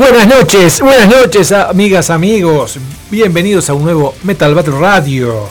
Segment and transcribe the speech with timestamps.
[0.00, 2.78] Buenas noches, buenas noches amigas, amigos.
[3.10, 5.46] Bienvenidos a un nuevo Metal Battle Radio.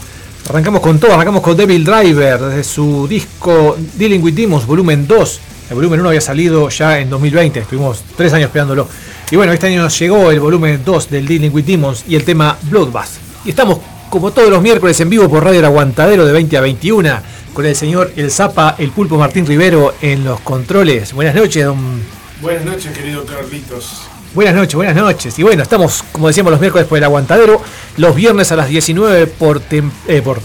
[0.50, 5.40] Arrancamos con todo, arrancamos con Devil Driver, desde su disco Dealing with Demons, volumen 2.
[5.70, 8.88] El volumen 1 había salido ya en 2020, estuvimos tres años esperándolo.
[9.30, 12.24] Y bueno, este año nos llegó el volumen 2 del Dealing with Demons y el
[12.24, 13.20] tema Bloodbath.
[13.46, 13.78] Y estamos
[14.10, 17.22] como todos los miércoles en vivo por Radio El Aguantadero de 20 a 21,
[17.54, 21.14] con el señor El Zapa, el Pulpo Martín Rivero en los controles.
[21.14, 22.02] Buenas noches, don...
[22.42, 24.09] Buenas noches, querido Carlitos.
[24.36, 25.40] Buenas noches, buenas noches.
[25.40, 27.62] Y bueno, estamos, como decíamos, los miércoles por el aguantadero,
[27.98, 30.40] los viernes a las 19 por, eh, por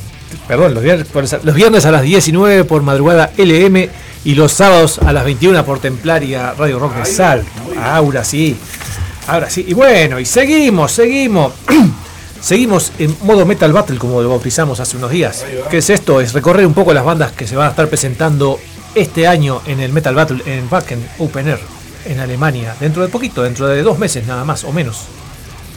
[0.49, 1.07] perdón, los viernes,
[1.43, 3.91] los viernes a las 19 por madrugada LM
[4.25, 7.47] y los sábados a las 21 por Templaria Radio Rock de Salto.
[7.79, 8.57] Ahora sí,
[9.27, 9.67] ahora sí.
[9.69, 11.53] Y bueno, y seguimos, seguimos.
[12.41, 15.47] Seguimos en modo Metal Battle, como lo bautizamos hace unos días.
[15.71, 16.21] ¿Qué es esto?
[16.21, 18.61] Es recorrer un poco las bandas que se van a estar presentando
[18.95, 21.74] este año en el Metal Battle en Wacken Open Air
[22.05, 25.05] en Alemania, dentro de poquito, dentro de dos meses nada más o menos.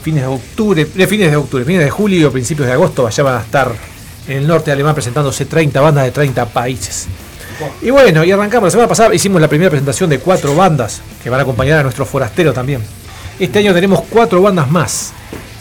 [0.02, 3.38] Fines de octubre, de fines de octubre, fines de julio, principios de agosto, allá van
[3.38, 3.72] a estar
[4.28, 7.08] en el norte alemán presentándose 30 bandas de 30 países.
[7.82, 8.68] Y bueno, y arrancamos.
[8.68, 11.84] La semana pasada hicimos la primera presentación de cuatro bandas que van a acompañar a
[11.84, 12.82] nuestro forastero también.
[13.40, 15.14] Este año tenemos cuatro bandas más.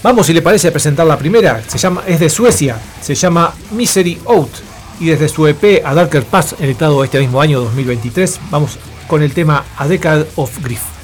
[0.03, 1.63] Vamos, si le parece, a presentar la primera.
[1.67, 4.51] Se llama, es de Suecia, se llama Misery Out.
[5.01, 9.33] Y desde su EP A Darker Pass, editado este mismo año 2023, vamos con el
[9.33, 10.96] tema A Decade of Grief.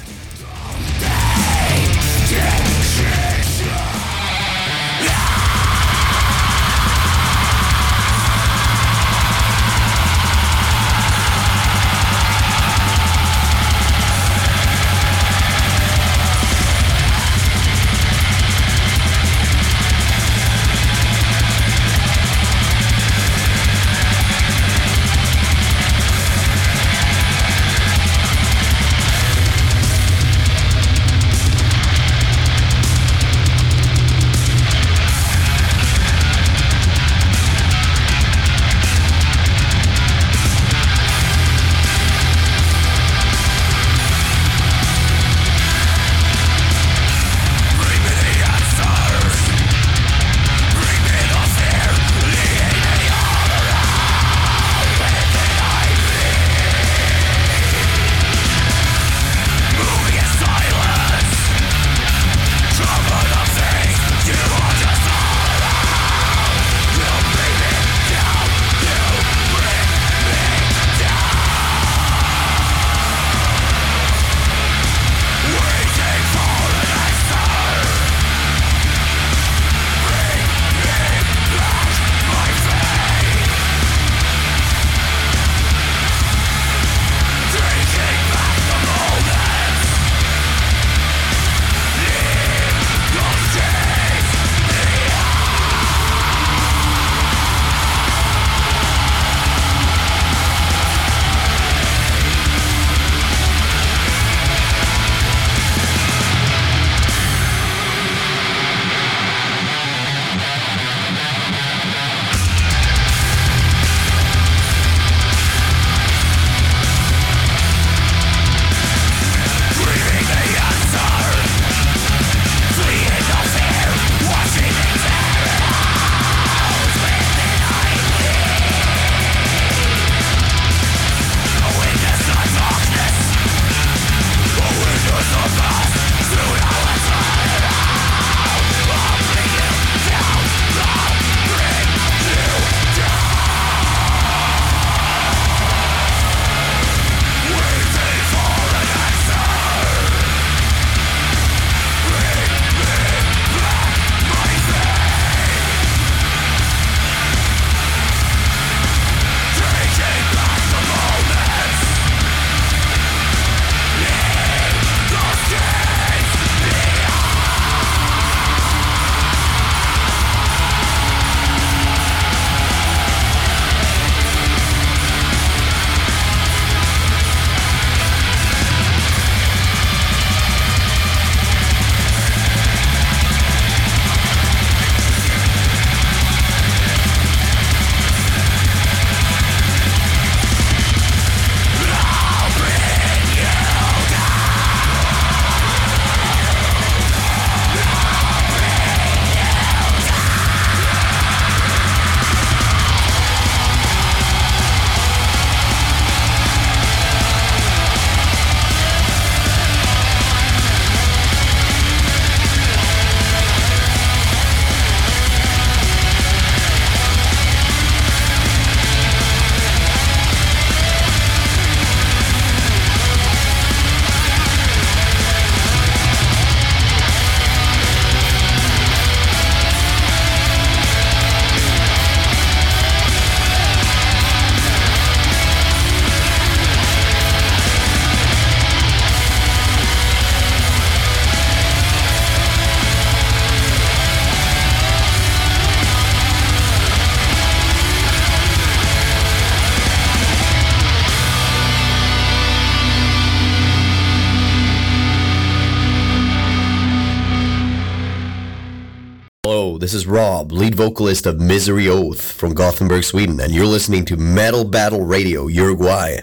[260.13, 265.03] Rob, lead vocalist of Misery Oath from Gothenburg, Sweden, and you're listening to Metal Battle
[265.03, 266.17] Radio Uruguay.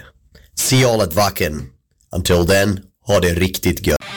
[0.55, 1.71] See y'all at Wacken.
[2.13, 4.10] Until then, ha det riktigt gött.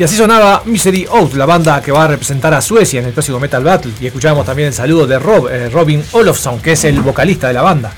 [0.00, 3.12] Y así sonaba Misery Out, la banda que va a representar a Suecia en el
[3.12, 3.92] próximo Metal Battle.
[4.00, 7.52] Y escuchábamos también el saludo de Rob, eh, Robin Olofsson, que es el vocalista de
[7.52, 7.92] la banda.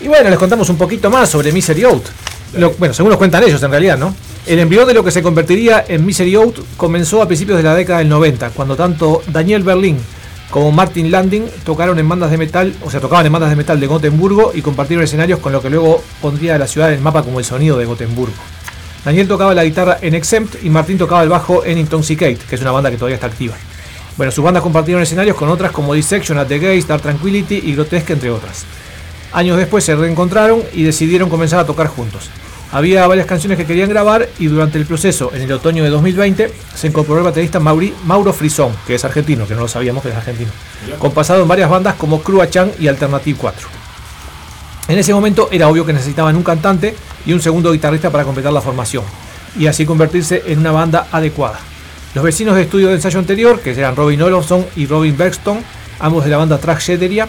[0.00, 2.06] Y bueno, les contamos un poquito más sobre Misery Out.
[2.76, 4.12] bueno, según nos cuentan ellos en realidad, ¿no?
[4.48, 7.76] El embrión de lo que se convertiría en Misery Out comenzó a principios de la
[7.76, 9.96] década del 90, cuando tanto Daniel Berlin
[10.50, 13.78] como Martin Landing tocaron en bandas de metal, o sea, tocaban en bandas de metal
[13.78, 17.22] de Gotemburgo y compartieron escenarios con lo que luego pondría la ciudad en el mapa
[17.22, 18.34] como el sonido de Gotemburgo.
[19.04, 22.60] Daniel tocaba la guitarra en Exempt y Martín tocaba el bajo en Intoxicate, que es
[22.60, 23.54] una banda que todavía está activa.
[24.16, 27.74] Bueno, sus bandas compartieron escenarios con otras como Dissection, At the Gates, Dark Tranquility y
[27.74, 28.64] Grotesque, entre otras.
[29.32, 32.28] Años después se reencontraron y decidieron comenzar a tocar juntos.
[32.72, 36.52] Había varias canciones que querían grabar y durante el proceso, en el otoño de 2020,
[36.74, 40.16] se incorporó el baterista Mauro Frisón, que es argentino, que no lo sabíamos que es
[40.16, 40.50] argentino,
[40.98, 43.77] con pasado en varias bandas como Crua Chan y Alternative 4.
[44.88, 48.54] En ese momento era obvio que necesitaban un cantante y un segundo guitarrista para completar
[48.54, 49.04] la formación,
[49.58, 51.60] y así convertirse en una banda adecuada.
[52.14, 55.62] Los vecinos de estudio de ensayo anterior, que eran Robin Olofsson y Robin Bergstone,
[56.00, 57.28] ambos de la banda Tragederia,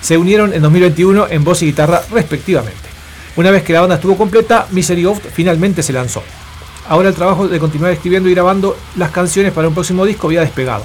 [0.00, 2.88] se unieron en 2021 en voz y guitarra respectivamente.
[3.36, 6.22] Una vez que la banda estuvo completa, Misery of finalmente se lanzó.
[6.88, 10.40] Ahora el trabajo de continuar escribiendo y grabando las canciones para un próximo disco había
[10.40, 10.84] despegado.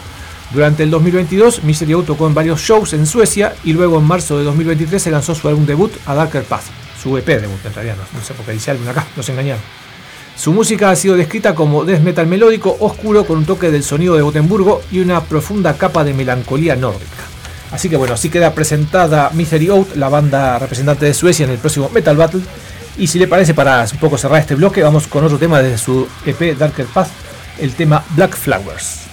[0.52, 4.36] Durante el 2022, Misery Out tocó en varios shows en Suecia y luego en marzo
[4.40, 6.64] de 2023 se lanzó su álbum debut A Darker Path,
[7.02, 9.62] su EP debut en realidad, no, sé por qué dice álbum acá, nos engañaron.
[10.36, 14.16] Su música ha sido descrita como death metal melódico, oscuro, con un toque del sonido
[14.16, 17.24] de Gotemburgo y una profunda capa de melancolía nórdica.
[17.72, 21.60] Así que bueno, así queda presentada Misery Out, la banda representante de Suecia en el
[21.60, 22.42] próximo Metal Battle.
[22.98, 25.78] Y si le parece, para un poco cerrar este bloque, vamos con otro tema de
[25.78, 27.10] su EP Darker Path,
[27.60, 29.09] el tema Black Flowers.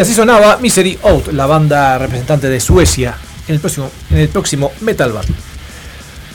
[0.00, 3.14] Así sonaba Misery Out, la banda representante de Suecia,
[3.46, 5.34] en el próximo, en el próximo Metal Battle.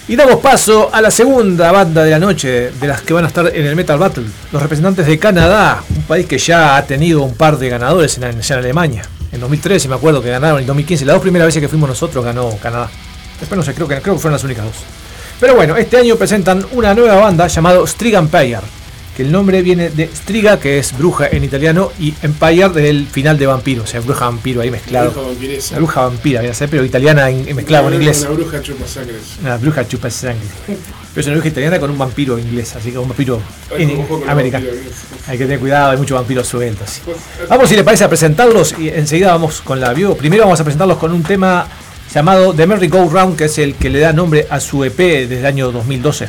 [0.07, 3.27] Y damos paso a la segunda banda de la noche, de las que van a
[3.27, 7.24] estar en el Metal Battle, los representantes de Canadá, un país que ya ha tenido
[7.24, 9.01] un par de ganadores en, Alemania.
[9.31, 12.24] En 2013 me acuerdo que ganaron, en 2015, las dos primeras veces que fuimos nosotros
[12.24, 12.91] ganó Canadá.
[13.39, 14.75] Después no sé, creo que, creo que fueron las únicas dos.
[15.39, 18.59] Pero bueno, este año presentan una nueva banda llamada Striga Empire,
[19.15, 23.37] que el nombre viene de Striga, que es bruja en italiano, y Empire del final
[23.37, 25.11] de vampiro, o sea, bruja vampiro ahí mezclado.
[25.11, 25.71] Bruja vampiresa.
[25.73, 28.21] La bruja vampira, viene a ser, pero italiana en, mezclada con Una- inglés.
[28.21, 29.15] Una bruja chupa sangre.
[29.41, 30.41] Una bruja chupa sangre.
[30.67, 33.41] Pero es una bruja italiana con un vampiro inglés, así que un vampiro
[33.77, 34.65] en- americano.
[34.65, 34.93] vampiros.
[35.27, 37.01] Hay que tener cuidado, hay muchos vampiros sueltos.
[37.49, 40.15] Vamos, si le parece, a presentarlos y enseguida vamos con la view.
[40.17, 41.67] Primero vamos a presentarlos con un tema
[42.13, 44.97] llamado The Merry Go Round, que es el que le da nombre a su EP
[44.97, 46.27] desde el año 2012.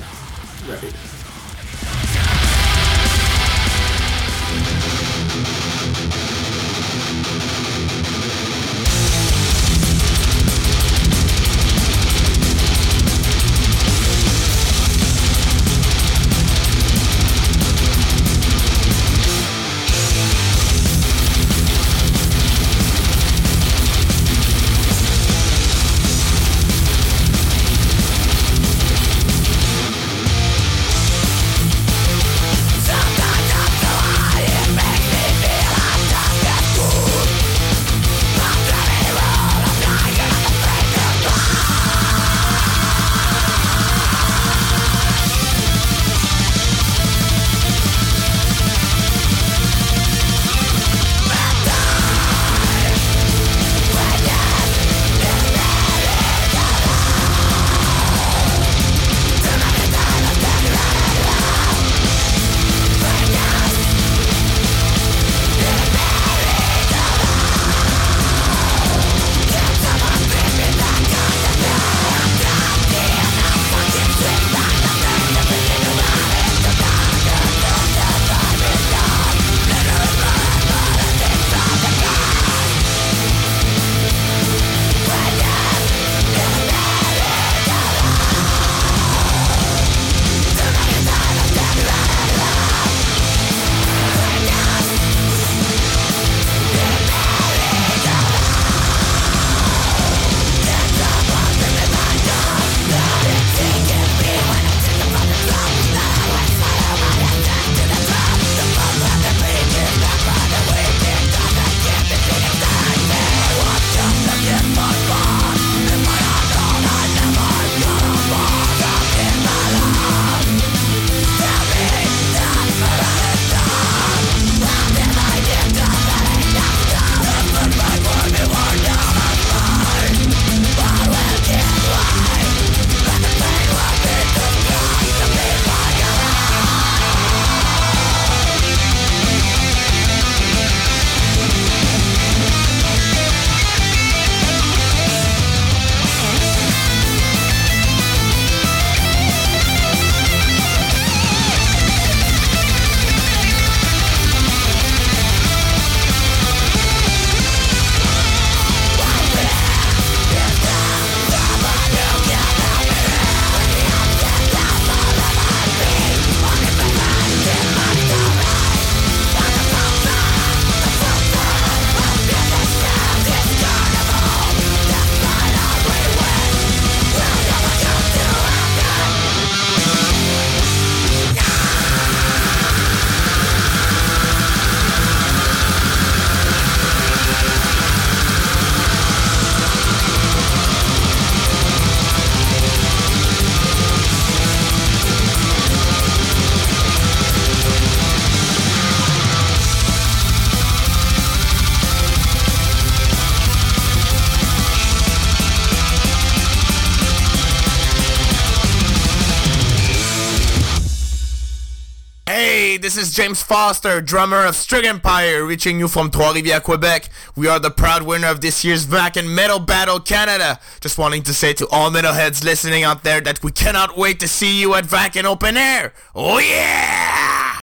[212.76, 217.08] Hey, this is James Foster, drummer of Strig Empire, reaching you from Trois-Rivières, Quebec.
[217.34, 220.60] We are the proud winner of this year's Vacan Metal Battle Canada.
[220.82, 224.28] Just wanting to say to all metalheads listening out there that we cannot wait to
[224.28, 225.94] see you at Vacan Open Air.
[226.14, 227.58] Oh yeah!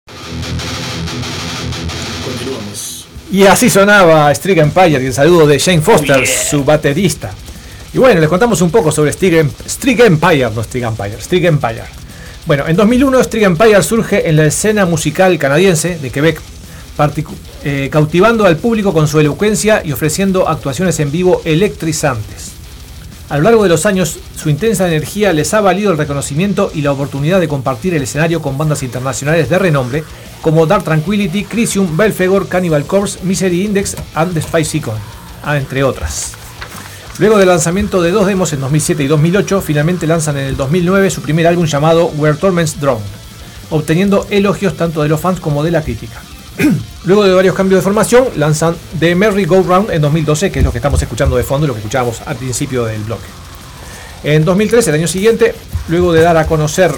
[2.24, 3.06] Continuamos.
[3.30, 7.34] Y así sonaba Strig Empire y el saludo de Shane Foster, su baterista.
[7.93, 9.52] Y bueno, les contamos un poco sobre Strig, Em-
[10.06, 12.01] Empire, no Strig Empire, Strig Empire.
[12.47, 16.41] Bueno, en 2001 Strig Empire surge en la escena musical canadiense de Quebec,
[17.63, 22.54] eh, cautivando al público con su elocuencia y ofreciendo actuaciones en vivo electrizantes.
[23.30, 26.82] A lo largo de los años, su intensa energía les ha valido el reconocimiento y
[26.82, 30.04] la oportunidad de compartir el escenario con bandas internacionales de renombre
[30.41, 34.97] como Dark Tranquility, Crisium, Belfegor, Cannibal Corpse, Misery Index and The Spice Icon,
[35.43, 36.40] ah, entre otras.
[37.17, 41.10] Luego del lanzamiento de dos demos en 2007 y 2008, finalmente lanzan en el 2009
[41.10, 43.02] su primer álbum llamado Where Torments Drone,
[43.69, 46.21] obteniendo elogios tanto de los fans como de la crítica.
[47.06, 50.65] Luego de varios cambios de formación, lanzan The Merry Go Round en 2012, que es
[50.65, 53.28] lo que estamos escuchando de fondo, lo que escuchábamos al principio del bloque.
[54.24, 55.54] En 2013, el año siguiente,
[55.89, 56.91] luego de dar a conocer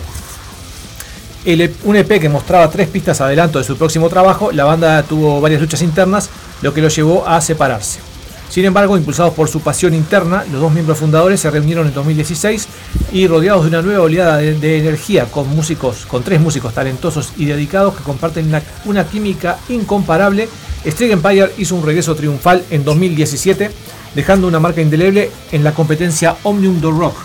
[1.46, 5.42] e un EP que mostraba tres pistas adelanto de su próximo trabajo, la banda tuvo
[5.42, 6.30] varias luchas internas,
[6.62, 8.13] lo que lo llevó a separarse.
[8.54, 12.68] Sin embargo, impulsados por su pasión interna, los dos miembros fundadores se reunieron en 2016
[13.12, 17.46] y rodeados de una nueva oleada de, energía con músicos, con tres músicos talentosos y
[17.46, 18.54] dedicados que comparten
[18.86, 20.48] una, química incomparable,
[20.86, 23.72] Street Empire hizo un regreso triunfal en 2017,
[24.14, 27.18] dejando una marca indeleble en la competencia Omnium do Rock,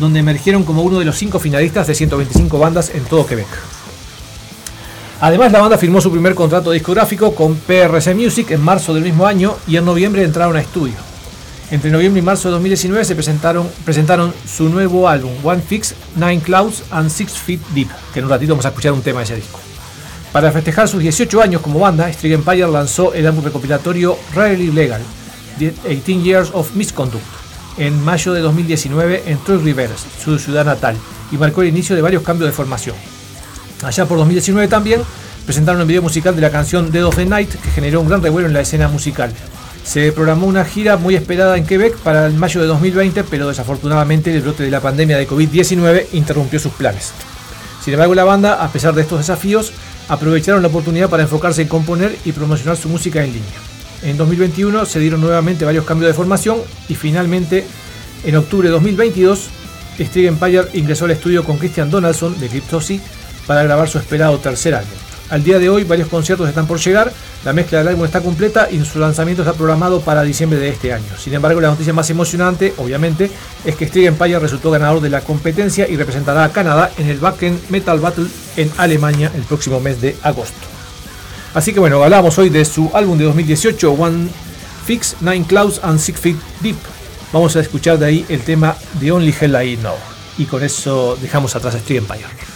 [0.00, 3.46] donde emergieron como uno de los cinco finalistas de 125 bandas en todo Quebec.
[5.20, 9.26] Además, la banda firmó su primer contrato discográfico con PRC Music en marzo del mismo
[9.26, 10.94] año y en noviembre entraron a estudio.
[11.70, 16.40] Entre noviembre y marzo de 2019 se presentaron, presentaron su nuevo álbum, One Fix, Nine
[16.40, 19.24] Clouds and Six Feet Deep, que en un ratito vamos a escuchar un tema de
[19.24, 19.60] ese disco.
[20.30, 25.00] Para festejar sus 18 años como banda, Street Empire lanzó el álbum recopilatorio Rarely Legal,
[25.58, 27.24] 18 Years of Misconduct,
[27.78, 30.96] en mayo de 2019 en Rivers, su ciudad natal,
[31.32, 33.13] y marcó el inicio de varios cambios de formación.
[33.82, 35.02] Allá por 2019 también
[35.44, 38.22] presentaron un video musical de la canción Dead of the Night que generó un gran
[38.22, 39.32] revuelo en la escena musical.
[39.84, 44.34] Se programó una gira muy esperada en Quebec para el mayo de 2020, pero desafortunadamente
[44.34, 47.12] el brote de la pandemia de COVID-19 interrumpió sus planes.
[47.84, 49.72] Sin embargo, la banda, a pesar de estos desafíos,
[50.08, 53.58] aprovecharon la oportunidad para enfocarse en componer y promocionar su música en línea.
[54.02, 56.58] En 2021 se dieron nuevamente varios cambios de formación
[56.88, 57.66] y finalmente,
[58.24, 59.48] en octubre de 2022,
[59.98, 63.00] Street Empire ingresó al estudio con Christian Donaldson de Cryptosy
[63.46, 65.04] para grabar su esperado tercer álbum.
[65.30, 67.10] Al día de hoy varios conciertos están por llegar,
[67.44, 70.92] la mezcla del álbum está completa y su lanzamiento está programado para diciembre de este
[70.92, 71.16] año.
[71.18, 73.30] Sin embargo, la noticia más emocionante, obviamente,
[73.64, 77.18] es que Street Empire resultó ganador de la competencia y representará a Canadá en el
[77.18, 78.26] Backend Metal Battle
[78.56, 80.66] en Alemania el próximo mes de agosto.
[81.54, 84.28] Así que bueno, hablamos hoy de su álbum de 2018, One
[84.84, 86.76] Fix, Nine Clouds and Six Feet Deep.
[87.32, 89.94] Vamos a escuchar de ahí el tema The Only Hell I Know.
[90.36, 92.53] Y con eso dejamos atrás a Street Empire.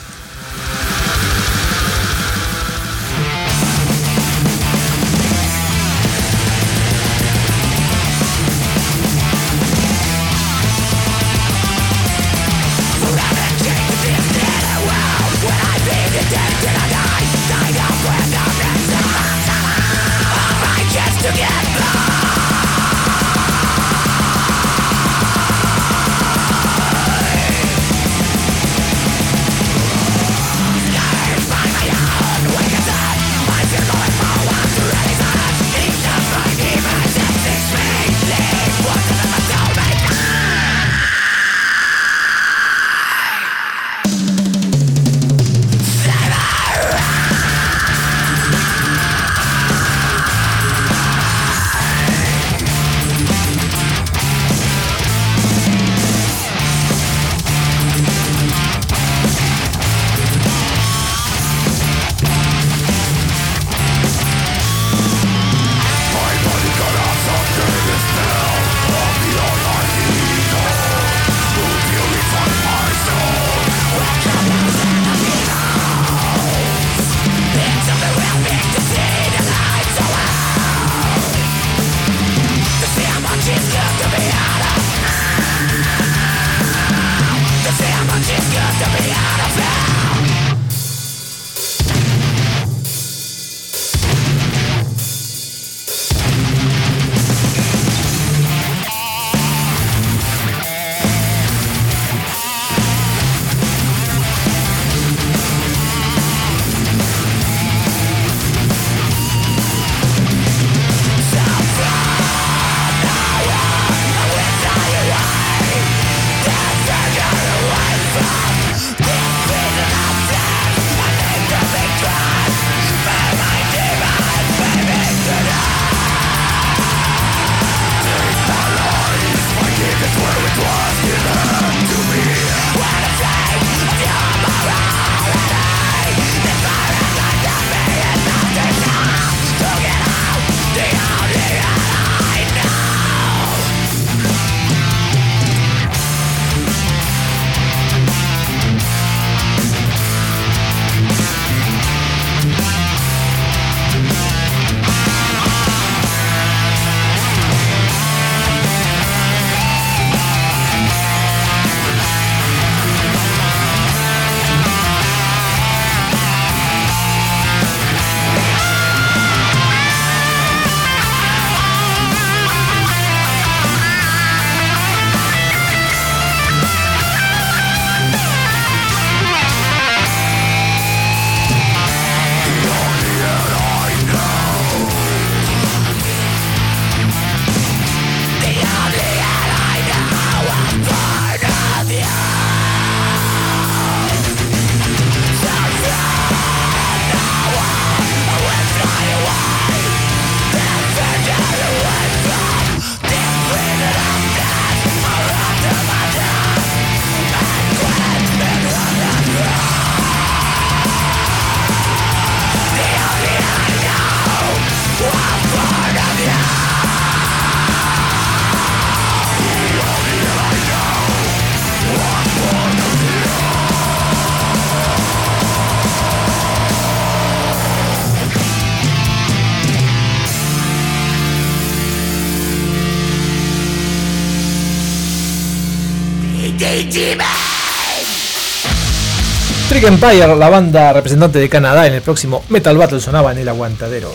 [239.86, 244.12] Empire, la banda representante de Canadá en el próximo Metal Battle sonaba en el aguantadero.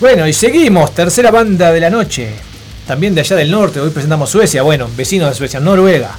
[0.00, 2.30] Bueno, y seguimos, tercera banda de la noche.
[2.86, 6.16] También de allá del norte, hoy presentamos Suecia, bueno, vecino de Suecia, Noruega.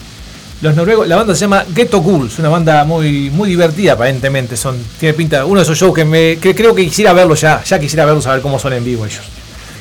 [0.61, 4.55] Los noruegos, la banda se llama Ghetto Ghouls, una banda muy, muy divertida aparentemente.
[4.55, 7.63] Son, tiene pinta, uno de esos shows que, me, que creo que quisiera verlos ya,
[7.63, 9.23] ya quisiera verlos a ver cómo son en vivo ellos.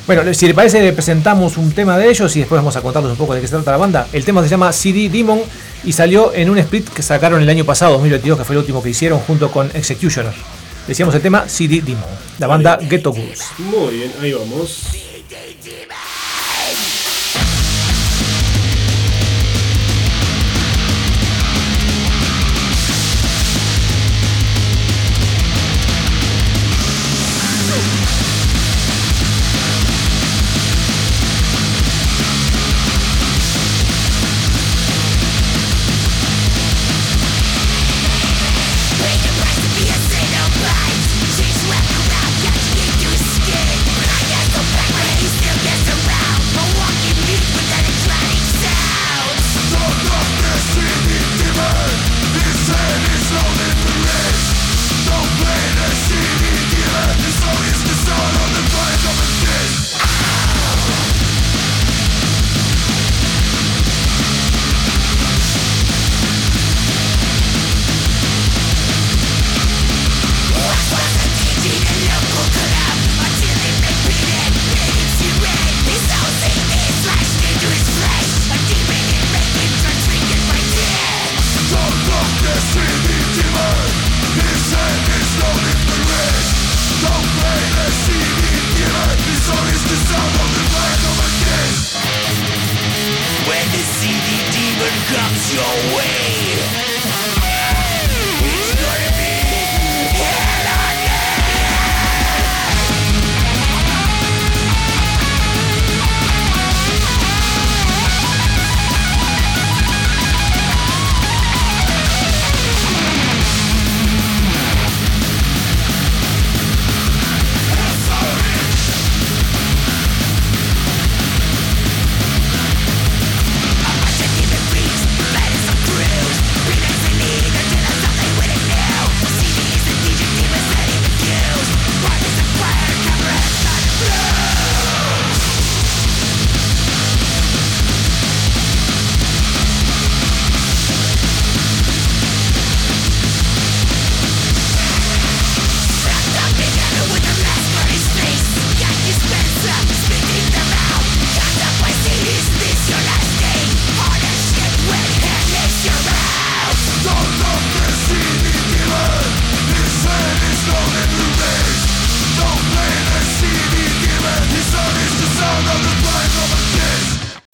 [0.07, 3.17] Bueno, si le parece, presentamos un tema de ellos y después vamos a contarles un
[3.17, 4.07] poco de qué se trata la banda.
[4.11, 5.39] El tema se llama CD Demon
[5.83, 8.83] y salió en un split que sacaron el año pasado, 2022, que fue el último
[8.83, 10.33] que hicieron junto con Executioner.
[10.87, 12.03] Decíamos el tema CD Demon,
[12.39, 13.43] la banda Ghetto Ghouls.
[13.59, 15.10] Muy bien, ahí vamos.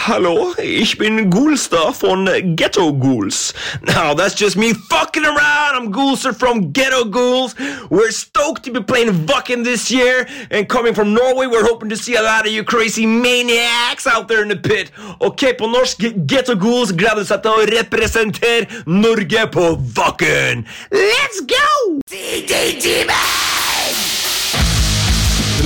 [0.07, 3.53] Hallo, ich bin Ghoulster von Ghetto Ghouls.
[3.81, 5.75] Now, that's just me fucking around.
[5.75, 7.53] I'm Ghoulster from Ghetto Ghouls.
[7.89, 10.25] We're stoked to be playing Vuckin this year.
[10.49, 14.29] And coming from Norway, we're hoping to see a lot of you crazy maniacs out
[14.29, 14.91] there in the pit.
[15.19, 20.63] Ok, på norsk, Ghetto Ghouls gleder seg til å representere Norge på Vuckin.
[20.89, 21.99] Let's go!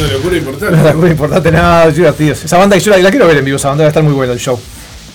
[0.03, 0.75] Una locura importante.
[0.77, 2.43] Nada importante, nada divertidos.
[2.43, 4.03] Esa banda que yo la, la quiero ver en vivo, esa banda va a estar
[4.03, 4.59] muy buena el show.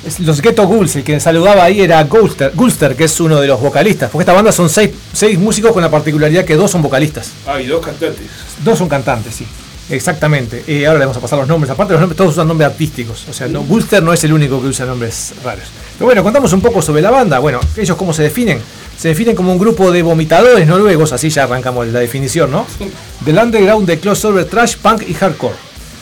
[0.06, 3.46] Es- Los Ghetto Ghouls, el que saludaba ahí era Gulster, Gulster, que es uno de
[3.48, 4.10] los vocalistas.
[4.10, 7.30] Porque esta banda son seis, seis músicos con la particularidad que dos son vocalistas.
[7.46, 8.26] Ah, y dos cantantes.
[8.64, 9.46] Dos son cantantes, sí.
[9.88, 10.64] Exactamente.
[10.66, 11.70] Eh, ahora le vamos a pasar los nombres.
[11.70, 13.24] Aparte, los nombres todos usan nombres artísticos.
[13.30, 15.64] O sea, no, Gulster no es el único que usa nombres raros.
[15.96, 17.38] Pero bueno, contamos un poco sobre la banda.
[17.38, 18.60] Bueno, ellos cómo se definen.
[18.98, 22.66] Se definen como un grupo de vomitadores noruegos, así ya arrancamos la definición, ¿no?
[23.20, 25.54] Del underground de crossover trash, punk y hardcore.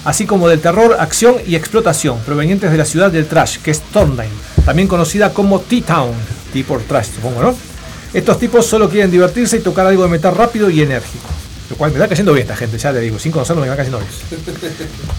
[0.04, 3.80] Así como del terror, acción y explotación, provenientes de la ciudad del trash, que es
[3.80, 4.30] Trondheim,
[4.64, 6.12] también conocida como T-Town,
[6.52, 7.54] T por trash, supongo, ¿no?
[8.12, 11.26] Estos tipos solo quieren divertirse y tocar algo de metal rápido y enérgico.
[11.70, 13.76] Lo cual me está cayendo bien esta gente, ya le digo, sin conocerlo me va
[13.76, 14.10] cayendo bien.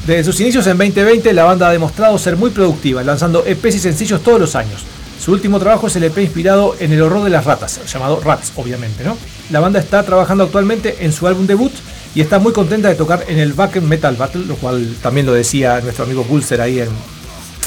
[0.05, 3.79] Desde sus inicios en 2020, la banda ha demostrado ser muy productiva, lanzando EPs y
[3.79, 4.83] sencillos todos los años.
[5.19, 8.51] Su último trabajo es el EP inspirado en el horror de las ratas, llamado Rats,
[8.57, 9.17] obviamente, ¿no?
[9.49, 11.71] La banda está trabajando actualmente en su álbum debut
[12.13, 15.33] y está muy contenta de tocar en el Back Metal Battle, lo cual también lo
[15.33, 16.89] decía nuestro amigo Pulser ahí en,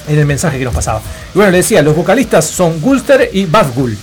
[0.06, 1.00] en el mensaje que nos pasaba.
[1.34, 3.96] Y bueno, le decía, los vocalistas son Gulster y Badgul.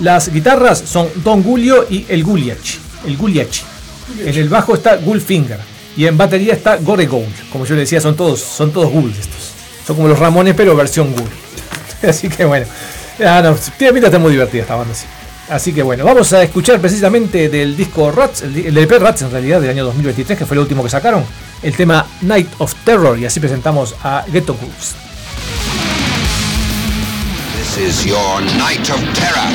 [0.00, 2.76] Las guitarras son Don Gulio y el Guliach.
[3.06, 3.71] El Guliach.
[4.18, 5.58] En el bajo está Gulfinger.
[5.96, 7.50] Y en batería está Gore Gold.
[7.50, 9.52] Como yo le decía, son todos, son todos Ghouls estos.
[9.86, 11.28] Son como los Ramones, pero versión Ghoul.
[12.08, 12.66] Así que bueno.
[13.24, 15.06] Ah, no, estar muy divertida esta banda, sí.
[15.48, 19.60] Así que bueno, vamos a escuchar precisamente del disco Rats, el, EP Rats en realidad
[19.60, 21.24] del año 2023, que fue el último que sacaron,
[21.62, 24.94] el tema Night of Terror, y así presentamos a Ghetto Ghouls.
[27.54, 29.48] This is your night of terror.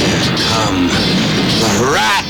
[0.00, 0.88] Here come
[1.60, 2.29] the rats.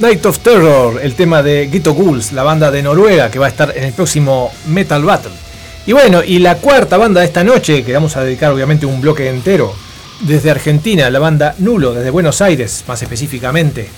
[0.00, 3.48] Night of Terror, el tema de Ghetto Ghouls, la banda de Noruega que va a
[3.48, 5.32] estar en el próximo Metal Battle.
[5.86, 9.00] Y bueno, y la cuarta banda de esta noche, que vamos a dedicar obviamente un
[9.00, 9.74] bloque entero,
[10.20, 13.88] desde Argentina, la banda Nulo, desde Buenos Aires más específicamente.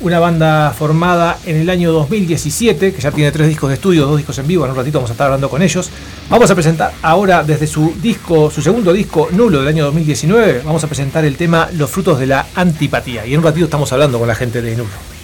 [0.00, 4.18] Una banda formada en el año 2017, que ya tiene tres discos de estudio, dos
[4.18, 5.88] discos en vivo, en un ratito vamos a estar hablando con ellos.
[6.28, 10.84] Vamos a presentar ahora desde su disco, su segundo disco Nulo del año 2019, vamos
[10.84, 13.24] a presentar el tema Los frutos de la antipatía.
[13.24, 15.15] Y en un ratito estamos hablando con la gente de Nulo.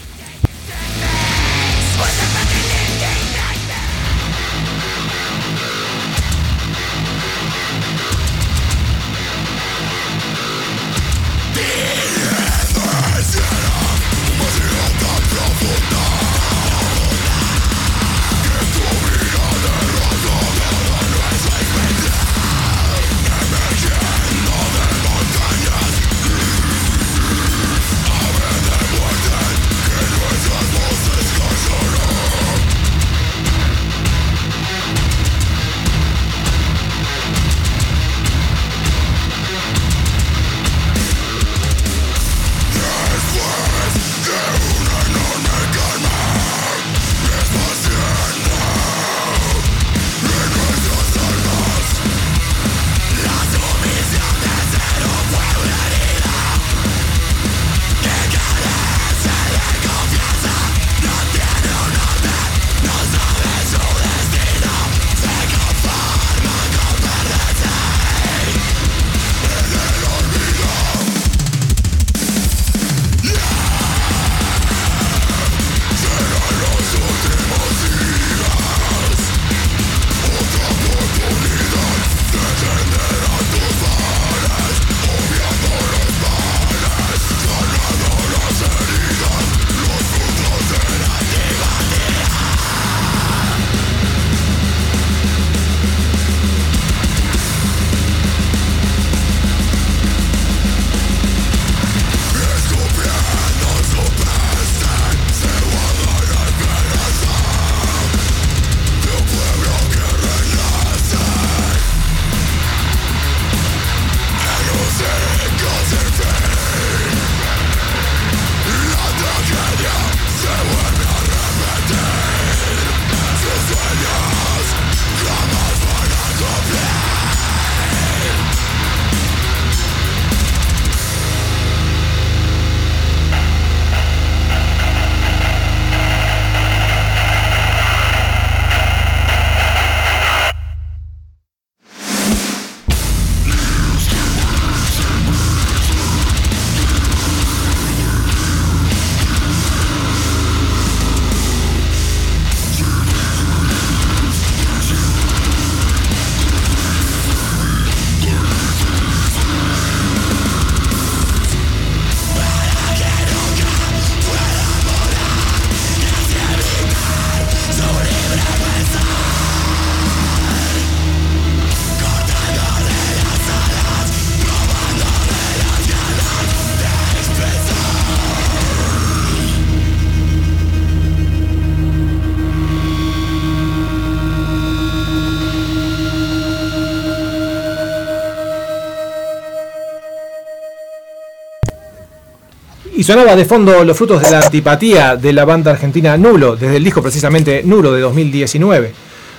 [193.03, 196.77] Y sonaba de fondo los frutos de la antipatía de la banda argentina Nulo, desde
[196.77, 198.93] el disco precisamente Nulo de 2019.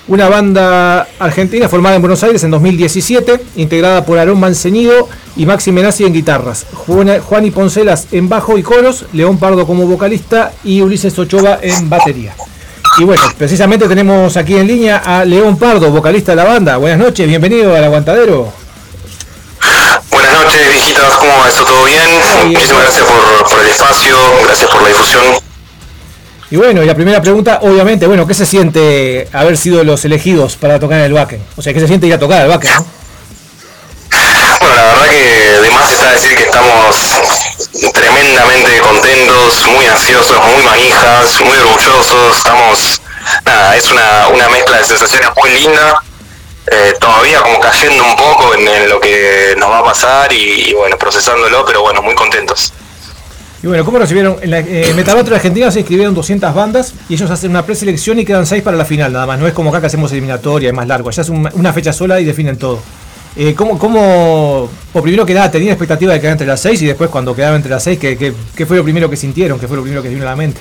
[0.09, 5.07] Una banda argentina formada en Buenos Aires en 2017, integrada por Aarón Manceñido
[5.37, 9.87] y Maxi Menazzi en guitarras, Juan y Poncelas en bajo y coros, León Pardo como
[9.87, 12.35] vocalista y Ulises Ochoa en batería.
[12.99, 16.75] Y bueno, precisamente tenemos aquí en línea a León Pardo, vocalista de la banda.
[16.75, 18.62] Buenas noches, bienvenido al Aguantadero.
[21.19, 21.49] ¿Cómo va?
[21.49, 22.09] ¿Esto todo bien?
[22.09, 22.51] bien.
[22.51, 25.23] Muchísimas gracias por, por el espacio, gracias por la difusión.
[26.51, 30.55] Y bueno, y la primera pregunta, obviamente, bueno, ¿qué se siente haber sido los elegidos
[30.55, 31.43] para tocar en el Wacken?
[31.57, 32.85] O sea, ¿qué se siente ir a tocar al Wacken, no?
[34.59, 36.95] Bueno, la verdad que de más está decir que estamos
[37.91, 42.37] tremendamente contentos, muy ansiosos, muy manijas, muy orgullosos.
[42.37, 43.01] Estamos,
[43.45, 46.03] nada, es una, una mezcla de sensaciones muy linda.
[46.73, 50.97] Eh, todavía como cayendo un poco en, lo que nos va a pasar y, bueno,
[50.97, 52.73] procesándolo, pero bueno, muy contentos.
[53.61, 54.37] Y bueno, ¿cómo recibieron?
[54.41, 54.93] En la eh,
[55.31, 58.83] Argentina se inscribieron 200 bandas y ellos hacen una preselección y quedan 6 para la
[58.85, 59.39] final, nada más.
[59.39, 61.09] No es como acá que hacemos eliminatoria, es más largo.
[61.09, 62.81] Allá es un- una fecha sola y definen todo.
[63.35, 66.87] Eh, ¿cómo, ¿Cómo, por primero que nada, tenían expectativa de quedar entre las 6 y
[66.87, 69.59] después cuando quedaban entre las 6, ¿qué, qué, qué fue lo primero que sintieron?
[69.59, 70.59] ¿Qué fue lo primero que vino a la mente?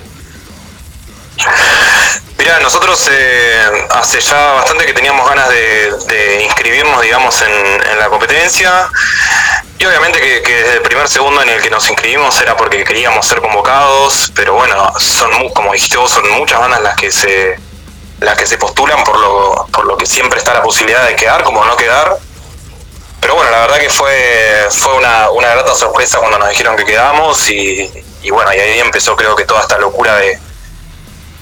[2.42, 8.08] Mira, nosotros eh, hace ya bastante que teníamos ganas de, de inscribirnos, digamos, en, la
[8.08, 8.90] competencia.
[9.78, 12.82] Y obviamente que, que desde el primer segundo en el que nos inscribimos era porque
[12.82, 17.60] queríamos ser convocados, pero bueno, son como dijiste vos, son muchas bandas las que se
[18.18, 21.44] las que se postulan por lo, por lo que siempre está la posibilidad de quedar
[21.44, 22.16] como no quedar.
[23.20, 26.84] Pero bueno, la verdad que fue, fue una, una grata sorpresa cuando nos dijeron que
[26.84, 27.88] quedamos y,
[28.20, 30.40] y bueno, y ahí empezó creo que toda esta locura de,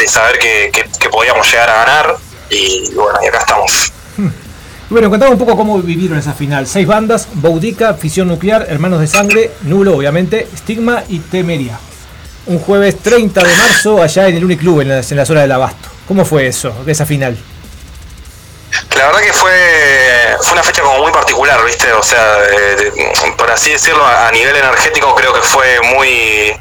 [0.00, 2.16] de saber que, que- podíamos llegar a ganar
[2.50, 3.92] y bueno, y acá estamos.
[4.18, 6.66] Y bueno, contame un poco cómo vivieron esa final.
[6.66, 11.78] Seis bandas, Boudica, Fisión Nuclear, Hermanos de Sangre, Nulo, obviamente, Stigma y Temeria.
[12.46, 15.52] Un jueves 30 de marzo allá en el Uniclub, en las, en las horas del
[15.52, 15.88] Abasto.
[16.08, 17.36] ¿Cómo fue eso, esa final?
[18.96, 21.90] La verdad que fue, fue una fecha como muy particular, ¿viste?
[21.92, 22.92] O sea, eh,
[23.38, 26.54] por así decirlo, a, a nivel energético creo que fue muy,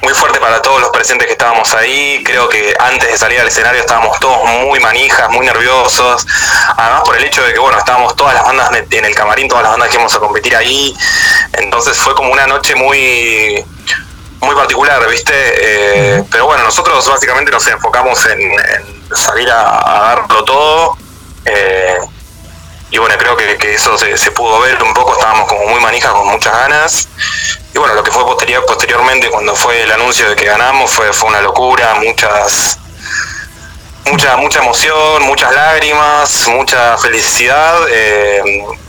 [0.00, 2.22] muy fuerte para todos los presentes que estábamos ahí.
[2.24, 6.26] Creo que antes de salir al escenario estábamos todos muy manijas, muy nerviosos.
[6.76, 9.64] Además por el hecho de que, bueno, estábamos todas las bandas en el camarín, todas
[9.64, 10.96] las bandas que íbamos a competir ahí.
[11.52, 13.62] Entonces fue como una noche muy
[14.40, 15.32] muy particular, ¿viste?
[15.34, 20.96] Eh, Pero bueno, nosotros básicamente nos enfocamos en, en salir a, a darlo todo.
[21.46, 21.98] Eh,
[22.90, 26.12] y bueno, creo que, eso se, se pudo ver un poco, estábamos como muy manijas,
[26.12, 27.08] con muchas ganas.
[27.74, 31.12] Y bueno, lo que fue posterior, posteriormente, cuando fue el anuncio de que ganamos, fue,
[31.12, 32.78] fue una locura, muchas
[34.10, 38.40] mucha mucha emoción, muchas lágrimas, mucha felicidad, eh,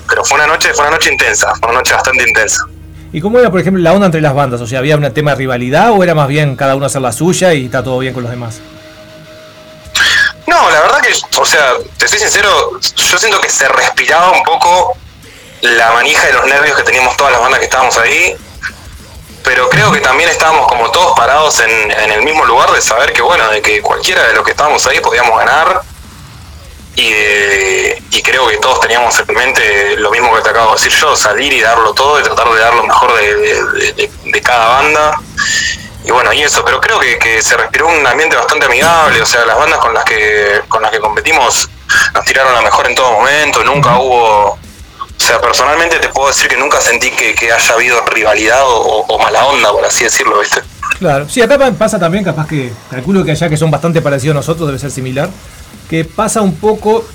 [0.08, 2.66] pero fue una noche, fue una noche intensa, fue una noche bastante intensa.
[3.12, 4.62] ¿Y cómo era, por ejemplo, la onda entre las bandas?
[4.62, 7.12] O sea, ¿había un tema de rivalidad o era más bien cada uno hacer la
[7.12, 8.62] suya y está todo bien con los demás?
[10.48, 14.44] No, la verdad que, o sea, te soy sincero, yo siento que se respiraba un
[14.44, 14.96] poco
[15.62, 18.36] la manija y los nervios que teníamos todas las bandas que estábamos ahí,
[19.44, 23.12] pero creo que también estábamos como todos parados en, en el mismo lugar de saber
[23.14, 25.82] que, bueno, de que cualquiera de los que estábamos ahí podíamos ganar
[26.96, 30.82] y, de- y creo que todos teníamos en mente lo mismo que te acabo de
[30.84, 34.12] decir yo, salir y darlo todo y tratar de dar lo mejor de, de- de-
[34.26, 35.20] de cada banda.
[36.08, 39.26] Y bueno, y eso, pero creo que, que se respiró un ambiente bastante amigable, o
[39.26, 41.70] sea, las bandas con las que con las que competimos
[42.14, 44.58] nos tiraron la mejor en todo momento, nunca hubo, o
[45.18, 49.20] sea, personalmente te puedo decir que nunca sentí que, que haya habido rivalidad o, o
[49.20, 50.62] mala onda, por así decirlo, ¿viste?
[50.98, 54.36] Claro, sí, acá pa- pasa también, capaz que calculo que allá que son bastante parecidos
[54.36, 55.30] a nosotros, debe ser similar,
[55.90, 57.06] que pasa un poco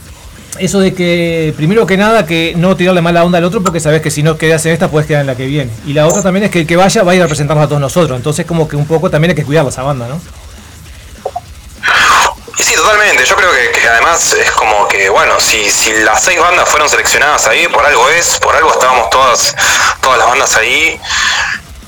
[0.59, 4.03] eso de que, primero que nada, que no tirarle mala onda al otro porque sabes
[4.03, 5.71] que si no quedas en esta, puedes quedar en la que viene.
[5.87, 7.69] Y la otra también es que el que vaya va a ir a representarnos a
[7.69, 10.21] todos nosotros, entonces como que un poco también hay que cuidar a esa banda, ¿no?
[12.59, 13.25] Sí, totalmente.
[13.25, 17.47] Yo creo que, además es como que, bueno, si, si las seis bandas fueron seleccionadas
[17.49, 19.57] ahí, por algo es, por algo estábamos todas,
[20.01, 21.01] todas las bandas ahí.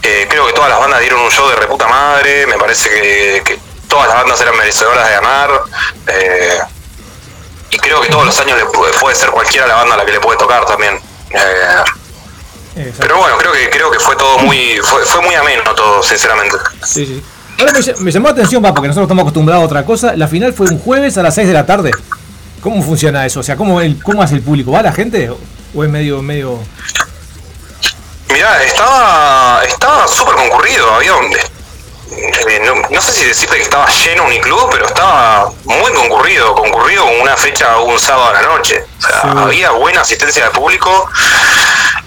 [0.02, 2.46] Eh, creo que todas las bandas dieron un show de reputa madre.
[2.46, 3.58] Me parece que, que
[3.88, 5.50] todas las bandas eran merecedoras de ganar.
[6.08, 6.58] Eh,
[7.74, 10.04] y creo que todos los años le puede, puede ser cualquiera la banda a la
[10.06, 10.98] que le puede tocar también.
[12.76, 16.02] Eh, pero bueno, creo que creo que fue todo muy fue, fue muy ameno todo,
[16.02, 16.56] sinceramente.
[16.84, 17.22] Sí, sí.
[17.58, 20.16] Ahora me, ll- me llamó la atención, va, porque nosotros estamos acostumbrados a otra cosa.
[20.16, 21.92] La final fue un jueves a las 6 de la tarde.
[22.60, 23.40] ¿Cómo funciona eso?
[23.40, 24.72] O sea, ¿cómo, el, cómo hace el público?
[24.72, 25.30] ¿Va la gente?
[25.30, 25.38] ¿O
[25.76, 26.58] o es medio, medio...
[28.32, 31.26] Mirá, estaba estaba súper concurrido, había un,
[32.10, 37.04] eh, no, no sé si decirte que estaba lleno Uniclub, pero estaba muy concurrido, concurrido
[37.04, 38.84] con una fecha un sábado a la noche.
[38.98, 41.08] O sea, había buena asistencia de público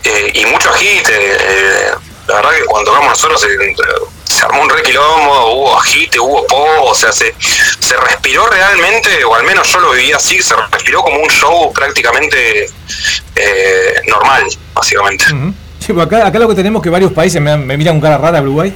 [0.03, 1.13] eh, y mucho agite.
[1.13, 1.91] eh,
[2.27, 3.47] la verdad que cuando tocamos nosotros
[4.25, 9.33] se armó un requilombo, hubo agite, hubo po, o sea, se, se respiró realmente, o
[9.33, 12.69] al menos yo lo viví así, se respiró como un show prácticamente
[13.35, 14.43] eh, normal,
[14.73, 15.25] básicamente.
[15.79, 18.17] Sí, pues acá, acá lo que tenemos que varios países me, me miran con cara
[18.17, 18.75] rara Uruguay,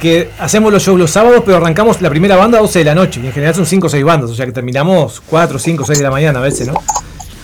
[0.00, 2.94] que hacemos los shows los sábados, pero arrancamos la primera banda a 12 de la
[2.94, 5.84] noche, y en general son 5 o 6 bandas, o sea que terminamos 4, 5,
[5.84, 6.74] 6 de la mañana a veces, ¿no?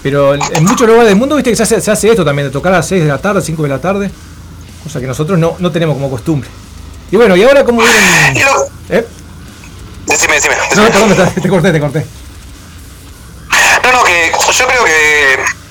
[0.03, 2.53] Pero en muchos lugares del mundo, viste que se hace, se hace esto también, de
[2.53, 4.11] tocar a las 6 de la tarde, 5 de la tarde,
[4.83, 6.49] cosa que nosotros no, no tenemos como costumbre.
[7.11, 8.43] Y bueno, y ahora cómo vienen...
[8.89, 9.07] ¿Eh?
[10.07, 10.55] Decime, decime.
[10.75, 12.07] No, perdón, te corté, te corté.
[13.85, 15.66] No, no, que yo creo que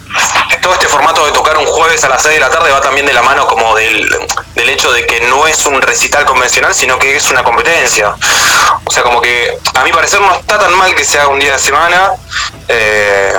[0.65, 3.05] todo este formato de tocar un jueves a las 6 de la tarde va también
[3.05, 4.09] de la mano como del,
[4.55, 8.15] del hecho de que no es un recital convencional, sino que es una competencia.
[8.83, 11.39] O sea, como que a mi parecer no está tan mal que se haga un
[11.39, 12.13] día de semana.
[12.67, 13.33] Eh,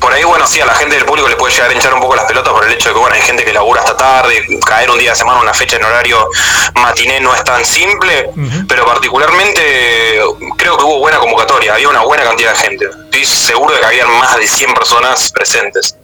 [0.00, 2.00] por ahí, bueno, sí, a la gente del público le puede llegar a hinchar un
[2.00, 4.42] poco las pelotas por el hecho de que, bueno, hay gente que labura hasta tarde,
[4.64, 6.28] caer un día de semana, una fecha en horario
[6.76, 8.30] matiné no es tan simple,
[8.68, 10.20] pero particularmente
[10.56, 12.86] creo que hubo buena convocatoria, había una buena cantidad de gente.
[12.86, 15.95] Estoy seguro de que habían más de 100 personas presentes.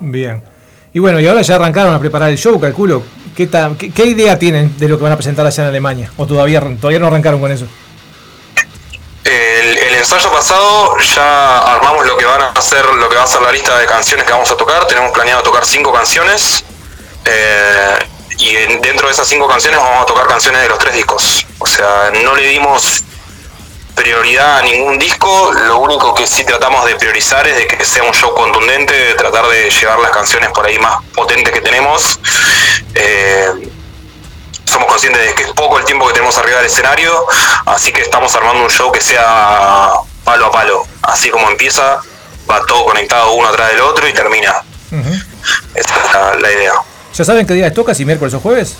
[0.00, 0.42] Bien.
[0.92, 3.02] Y bueno, y ahora ya arrancaron a preparar el show, calculo.
[3.36, 3.48] ¿Qué,
[3.94, 6.10] qué, idea tienen de lo que van a presentar allá en Alemania?
[6.16, 7.66] ¿O todavía, todavía no arrancaron con eso?
[9.24, 13.42] El, ensayo pasado ya armamos lo que van a hacer, lo que va a ser
[13.42, 14.86] la lista de canciones que vamos a tocar.
[14.86, 16.64] Tenemos planeado tocar cinco canciones.
[17.26, 17.98] eh,
[18.38, 21.46] y en- dentro de esas cinco canciones vamos a tocar canciones de los tres discos.
[21.58, 23.04] O sea, no le dimos
[24.00, 25.52] prioridad a ningún disco.
[25.52, 29.14] Lo único que sí tratamos de priorizar es de que sea un show contundente, de
[29.14, 32.18] tratar de llevar las canciones por ahí más potentes que tenemos.
[32.94, 33.70] Eh,
[34.64, 37.12] somos conscientes de que es poco el tiempo que tenemos arriba del escenario,
[37.66, 39.90] así que estamos armando un show que sea
[40.24, 40.86] palo a palo.
[41.02, 42.00] Así como empieza,
[42.50, 44.62] va todo conectado uno atrás del otro y termina.
[45.74, 46.72] Esa es la, la idea.
[47.14, 47.94] ¿Ya saben qué día les toca?
[47.94, 48.76] ¿Si miércoles o jueves?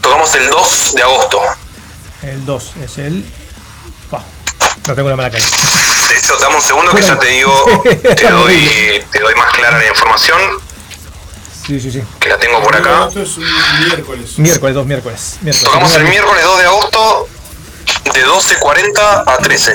[0.00, 1.40] Tocamos el 2 de agosto.
[2.22, 3.24] El 2 es el.
[4.86, 5.44] No tengo la mala cara.
[5.44, 9.78] De hecho, dame un segundo que ya te digo, te doy, te doy más clara
[9.78, 10.38] la información,
[11.66, 12.02] Sí, sí, sí.
[12.20, 13.06] que la tengo por acá.
[13.08, 13.44] Esto es un
[13.86, 14.38] miércoles.
[14.38, 15.38] Miércoles, dos miércoles.
[15.40, 15.64] miércoles.
[15.64, 17.28] Tocamos el miércoles 2 de agosto
[18.12, 19.74] de 12.40 a 13.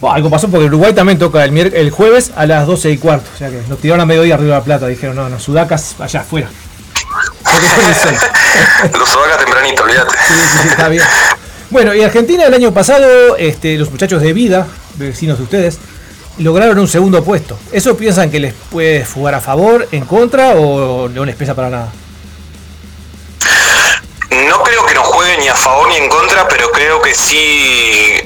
[0.00, 3.30] Buah, algo pasó porque Uruguay también toca el, el jueves a las 12 y cuarto.
[3.34, 4.86] O sea que nos tiraron a mediodía arriba de la plata.
[4.88, 6.50] Dijeron, no, no, sudacas allá afuera.
[8.98, 10.18] Los sudacas tempranito, olvídate.
[10.28, 11.04] Sí, sí, sí, está bien.
[11.72, 14.66] Bueno, y Argentina el año pasado, este, los muchachos de vida,
[14.96, 15.78] vecinos de ustedes,
[16.36, 17.58] lograron un segundo puesto.
[17.72, 21.70] ¿Eso piensan que les puede jugar a favor, en contra o no les pesa para
[21.70, 21.90] nada?
[24.48, 28.16] No creo que nos juegue ni a favor ni en contra, pero creo que sí,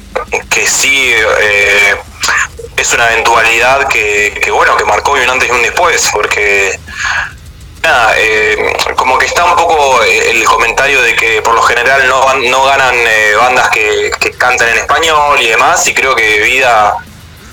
[0.51, 1.95] que sí eh,
[2.77, 6.81] es una eventualidad que, bueno, que marcó un antes y un después, porque
[7.87, 12.35] nada, eh, como que está un poco el comentario de que por lo general no,
[12.35, 16.97] no ganan eh, bandas que, que cantan en español y demás, y creo que Vida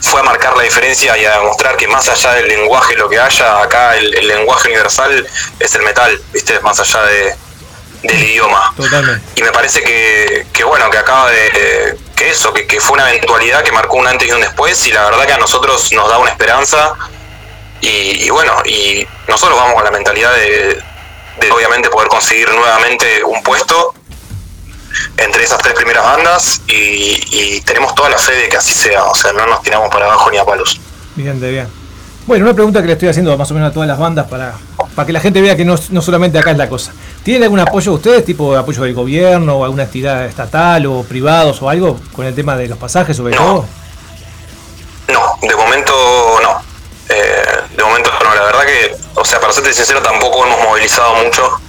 [0.01, 3.19] fue a marcar la diferencia y a demostrar que más allá del lenguaje, lo que
[3.19, 5.25] haya, acá el, el lenguaje universal
[5.59, 6.59] es el metal, ¿viste?
[6.59, 7.35] Más allá de,
[8.03, 8.73] del idioma.
[8.75, 9.25] Totalmente.
[9.35, 11.97] Y me parece que, que bueno, que acaba de.
[12.15, 14.91] que eso, que, que fue una eventualidad que marcó un antes y un después, y
[14.91, 16.93] la verdad que a nosotros nos da una esperanza.
[17.83, 20.81] Y, y bueno, y nosotros vamos con la mentalidad de,
[21.41, 23.93] de obviamente poder conseguir nuevamente un puesto
[25.17, 29.03] entre esas tres primeras bandas y, y tenemos toda la fe de que así sea,
[29.03, 30.79] o sea, no nos tiramos para abajo ni a palos.
[31.15, 31.67] Bien, de bien.
[32.25, 34.53] Bueno, una pregunta que le estoy haciendo más o menos a todas las bandas para,
[34.95, 36.93] para que la gente vea que no, no solamente acá es la cosa.
[37.21, 41.61] ¿Tienen algún apoyo ustedes, tipo de apoyo del gobierno o alguna entidad estatal o privados
[41.61, 43.65] o algo con el tema de los pasajes sobre todo?
[45.11, 45.93] No, de momento
[46.41, 46.63] no.
[47.09, 47.43] Eh,
[47.75, 51.59] de momento no, la verdad que, o sea, para serte sincero, tampoco hemos movilizado mucho.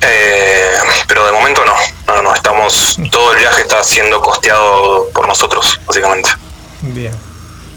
[0.00, 0.76] Eh,
[1.08, 2.14] pero de momento no.
[2.14, 2.98] No, no, estamos.
[3.10, 6.30] Todo el viaje está siendo costeado por nosotros, básicamente.
[6.82, 7.12] Bien.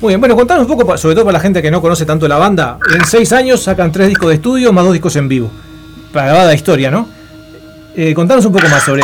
[0.01, 2.27] Muy bien, bueno, contanos un poco, sobre todo para la gente que no conoce tanto
[2.27, 2.77] la banda.
[2.95, 5.51] En seis años sacan tres discos de estudio más dos discos en vivo.
[6.13, 7.07] Para la historia, ¿no?
[7.95, 9.03] Eh, contanos un poco más sobre.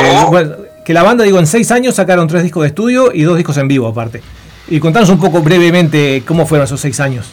[0.86, 3.58] que la banda, digo, en seis años sacaron tres discos de estudio y dos discos
[3.58, 4.22] en vivo aparte.
[4.70, 7.26] Y contanos un poco brevemente cómo fueron esos seis años.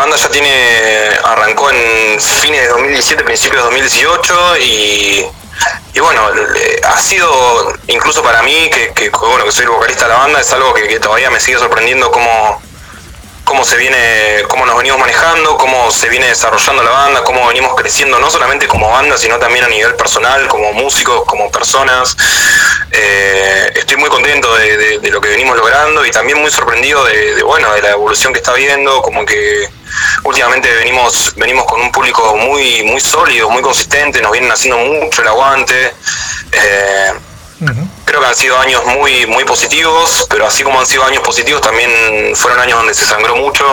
[0.00, 1.18] Banda ya tiene.
[1.24, 5.26] arrancó en fines de 2017, principios de 2018 y.
[5.92, 6.22] Y bueno,
[6.84, 10.50] ha sido, incluso para mí, que, que, bueno, que soy vocalista de la banda, es
[10.52, 12.62] algo que, todavía me sigue sorprendiendo cómo,
[13.44, 17.74] cómo se viene, cómo nos venimos manejando, cómo se viene desarrollando la banda, cómo venimos
[17.74, 22.16] creciendo, no solamente como banda, sino también a nivel personal, como músicos, como personas.
[22.92, 27.42] Eh, estoy muy contento de lo que venimos logrando y también muy sorprendido de, de,
[27.42, 29.68] bueno, de la evolución que está viendo, como que
[30.30, 35.22] últimamente venimos venimos con un público muy muy sólido, muy consistente, nos vienen haciendo mucho
[35.22, 35.92] el aguante.
[36.52, 37.12] Eh,
[38.06, 41.60] Creo que han sido años muy muy positivos, pero así como han sido años positivos,
[41.60, 43.64] también fueron años donde se sangró mucho.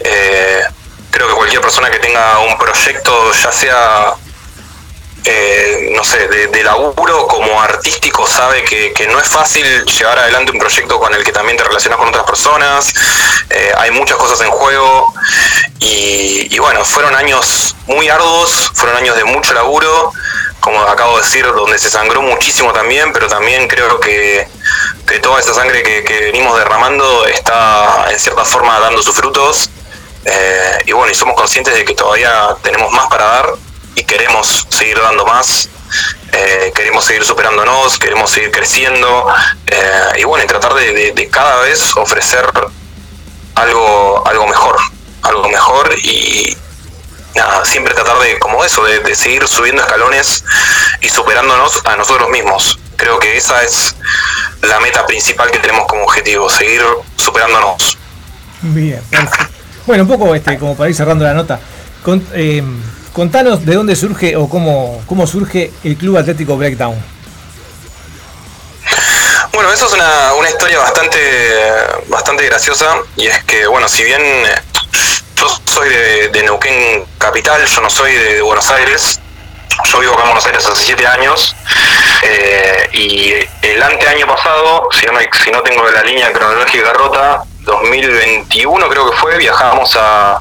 [0.00, 0.62] Eh,
[1.10, 4.12] creo que cualquier persona que tenga un proyecto, ya sea
[5.24, 10.52] eh, no sé, de, laburo como artístico sabe que, que, no es fácil llevar adelante
[10.52, 12.92] un proyecto con el que también te relacionas con otras personas,
[13.50, 15.12] eh, hay muchas cosas en juego
[15.78, 20.12] y, bueno, fueron años muy arduos, fueron años de mucho laburo,
[20.60, 24.46] como acabo de decir, donde se sangró muchísimo también, pero también creo que,
[25.06, 29.70] que toda esa sangre que, que, venimos derramando está en cierta forma dando sus frutos.
[30.24, 33.46] Eh, y bueno, y somos conscientes de que todavía tenemos más para dar
[33.94, 35.68] y queremos seguir dando más,
[36.32, 39.26] eh, queremos seguir superándonos, queremos seguir creciendo
[39.66, 42.46] eh, y bueno, y tratar de, cada vez ofrecer
[43.54, 44.76] algo, algo mejor,
[45.22, 46.56] algo mejor y
[47.34, 50.44] nada, siempre tratar de, como eso, de, de seguir subiendo escalones
[51.00, 52.78] y superándonos a nosotros mismos.
[52.96, 53.96] Creo que esa es
[54.62, 56.82] la meta principal que tenemos como objetivo, seguir
[57.16, 57.98] superándonos.
[58.62, 59.52] Bien, perfecto.
[59.86, 61.58] Bueno, un poco este, como para ir cerrando la nota.
[62.04, 62.62] Con, eh,
[63.12, 66.96] Contanos de dónde surge o cómo, cómo surge el Club Atlético Breakdown.
[69.52, 71.18] Bueno, eso es una, una historia bastante,
[72.08, 74.22] bastante graciosa y es que, bueno, si bien
[75.36, 79.20] yo soy de, de Neuquén Capital, yo no soy de, Buenos Aires,
[79.84, 81.54] yo vivo acá en Buenos Aires hace siete años
[82.22, 83.32] eh, y
[83.66, 85.12] el anteaño pasado, si no,
[85.44, 90.40] si no tengo la línea cronológica rota, 2021 creo que fue, viajamos a,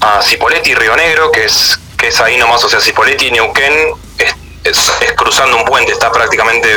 [0.00, 3.30] a Cipolletti y Río Negro, que es, que es ahí nomás, o sea, Cipolletti y
[3.32, 4.34] Neuquén es,
[4.64, 6.76] es, es cruzando un puente, está prácticamente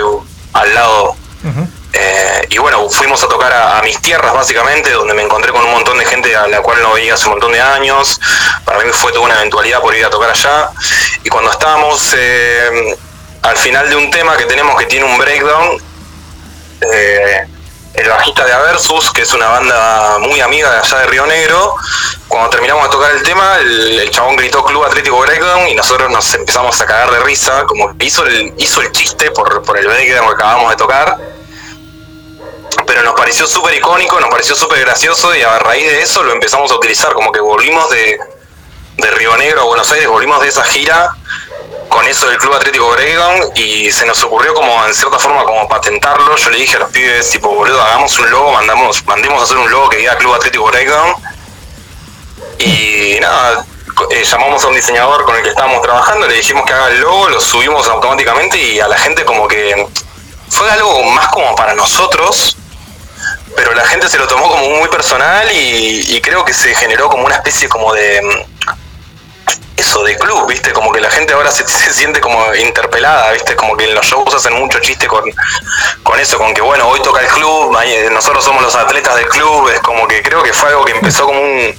[0.54, 1.16] al lado.
[1.44, 1.68] Uh -huh.
[1.94, 5.64] eh, y bueno, fuimos a tocar a, a, mis tierras básicamente, donde me encontré con
[5.64, 8.20] un montón de gente a la cual no veía hace un montón de años.
[8.66, 10.70] Para mí fue toda una eventualidad por ir a tocar allá.
[11.24, 12.96] Y cuando estábamos eh,
[13.42, 15.82] al final de un tema que tenemos que tiene un breakdown,
[16.94, 17.48] eh,
[17.94, 21.76] el bajista de Aversus, que es una banda muy amiga de allá de Río Negro.
[22.28, 26.34] Cuando terminamos de tocar el tema, el, chabón gritó Club Atlético Breakdown y nosotros nos
[26.34, 30.28] empezamos a cagar de risa, como hizo el, hizo el chiste por, por el breakdown
[30.28, 31.18] que acabamos de tocar.
[32.88, 36.32] Pero nos pareció súper icónico, nos pareció súper gracioso y a raíz de eso lo
[36.32, 38.20] empezamos a utilizar, como que volvimos de,
[38.98, 41.16] de Río Negro a Buenos Aires, volvimos de esa gira
[41.90, 45.68] con eso del Club Atlético Breakdown y se nos ocurrió como en cierta forma como
[45.68, 46.36] patentarlo.
[46.36, 49.58] Yo le dije a los pibes, tipo, boludo, hagamos un logo, mandamos, mandemos a hacer
[49.58, 51.16] un logo que diga Club Atlético Breakdown.
[52.60, 53.66] Y nada,
[54.12, 57.02] eh, llamamos a un diseñador con el que estábamos trabajando, le dijimos que haga el
[57.02, 59.88] logo, lo subimos automáticamente y a la gente como que
[60.50, 62.58] fue algo más como para nosotros,
[63.56, 67.10] pero la gente se lo tomó como muy personal y, y creo que se generó
[67.10, 68.46] como una especie como de
[69.76, 70.72] eso de club, ¿viste?
[70.72, 73.56] Como que la gente ahora se, se, siente como interpelada, ¿viste?
[73.56, 75.24] Como que en los shows hacen mucho chiste con,
[76.04, 77.76] con eso, con que bueno, hoy toca el club,
[78.12, 81.26] nosotros somos los atletas del club, es como que creo que fue algo que empezó
[81.26, 81.76] como un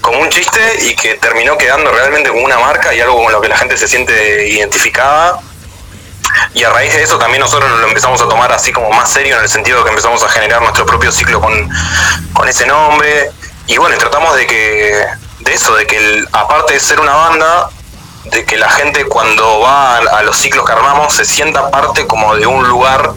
[0.00, 3.40] como un chiste y que terminó quedando realmente como una marca y algo con lo
[3.40, 5.40] que la gente se siente identificada.
[6.54, 9.36] Y a raíz de eso también nosotros lo empezamos a tomar así como más serio
[9.36, 11.68] en el sentido de que empezamos a generar nuestro propio ciclo con,
[12.32, 13.30] con ese nombre.
[13.66, 15.06] Y bueno, tratamos de que
[15.46, 17.70] de eso, de que aparte de ser una banda,
[18.24, 22.36] de que la gente cuando va a, los ciclos que armamos se sienta parte como
[22.36, 23.12] de un lugar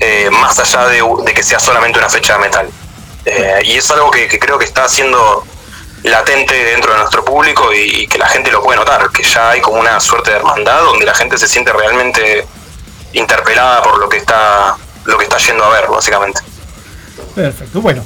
[0.00, 1.02] eh, más allá de,
[1.34, 2.70] que sea solamente una fecha de metal.
[3.26, 5.44] Eh, y es algo que, creo que está haciendo
[6.04, 9.50] latente dentro de nuestro público y, y, que la gente lo puede notar, que ya
[9.50, 12.46] hay como una suerte de hermandad donde la gente se siente realmente
[13.12, 16.40] interpelada por lo que está lo que está yendo a ver, básicamente.
[17.34, 18.04] Perfecto, bueno.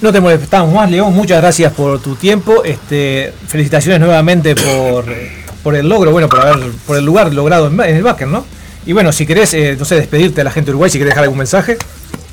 [0.00, 1.14] No te molestamos más, León.
[1.14, 2.62] Muchas gracias por tu tiempo.
[2.64, 8.02] Este, felicitaciones nuevamente por, el logro, bueno, por haber, por el lugar logrado en, el
[8.02, 8.44] Backer, ¿no?
[8.84, 11.12] Y bueno, si querés, eh, no sé, despedirte a la gente de Uruguay, si querés
[11.12, 11.78] dejar algún mensaje.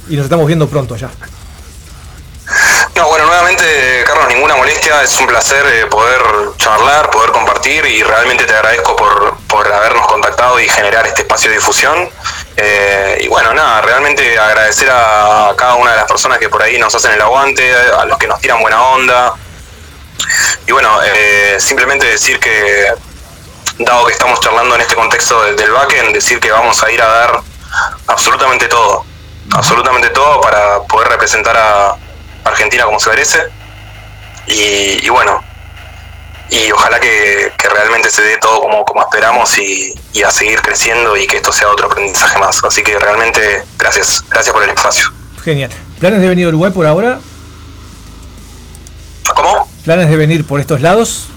[0.10, 1.10] Y nos estamos viendo pronto allá.
[2.96, 3.64] No, bueno, nuevamente,
[4.06, 5.02] Carlos, ninguna molestia.
[5.02, 6.22] Es un placer eh, poder
[6.58, 11.56] charlar, poder compartir y realmente te agradezco por habernos contactado y generar este espacio de
[11.56, 12.10] difusión.
[12.56, 16.62] Eh, y bueno, nada, realmente agradecer a, a, cada una de las personas que por
[16.62, 19.34] ahí nos hacen el aguante, a los que nos tiran buena onda.
[20.68, 22.94] Y bueno, eh, simplemente decir que,
[23.80, 27.02] dado que estamos charlando en este contexto del, del backend, decir que vamos a ir
[27.02, 27.42] a dar
[28.08, 29.04] absolutamente todo,
[29.52, 31.96] absolutamente todo para poder representar a
[32.44, 33.44] Argentina como se merece.
[34.46, 35.44] Y, y bueno,
[36.54, 40.62] y ojalá que, que, realmente se dé todo como, como esperamos y, y, a seguir
[40.62, 42.64] creciendo y que esto sea otro aprendizaje más.
[42.64, 45.12] Así que realmente gracias, gracias por el espacio.
[45.44, 45.72] Genial.
[46.00, 47.20] ¿Planes de venir a Uruguay por ahora?
[49.84, 51.28] ¿Planes de venir por estos lados?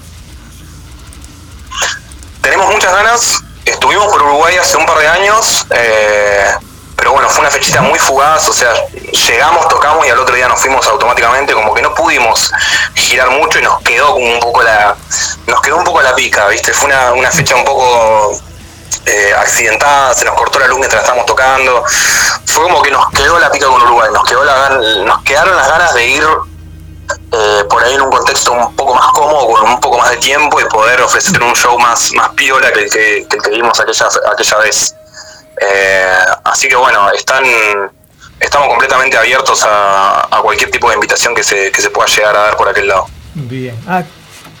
[2.41, 3.43] Tenemos muchas ganas.
[3.65, 6.51] Estuvimos por Uruguay hace un par de años, eh,
[6.97, 8.49] pero bueno, fue una fechita muy fugaz.
[8.49, 8.73] O sea,
[9.27, 11.53] llegamos, tocamos y al otro día nos fuimos automáticamente.
[11.53, 12.51] Como que no pudimos
[12.95, 14.95] girar mucho y nos quedó como un poco la,
[15.45, 16.73] nos quedó un poco la pica, ¿viste?
[16.73, 18.37] Fue una, una fecha un poco
[19.05, 21.83] eh, accidentada, se nos cortó la luz mientras estábamos tocando.
[22.45, 24.69] Fue como que nos quedó la pica con Uruguay, nos quedó la
[25.05, 26.27] nos quedaron las ganas de ir
[27.31, 30.17] eh, por ahí en un contexto un poco más cómodo, con un poco más de
[30.17, 33.79] tiempo y poder ofrecer un show más, más piola que que, que el que vimos
[33.79, 34.96] aquella, aquella vez.
[35.59, 36.05] Eh,
[36.43, 37.43] así que bueno, están
[38.39, 42.39] estamos completamente abiertos a, cualquier tipo de invitación que se, que se pueda llegar a
[42.39, 43.07] dar por aquel lado.
[43.33, 43.75] Bien.
[43.87, 44.03] Ah,